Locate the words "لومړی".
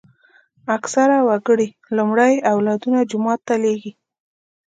1.97-2.33